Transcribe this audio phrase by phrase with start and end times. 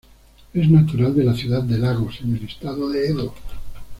[0.55, 3.35] Es natural de la ciudad de Lagos en el estado de Edo.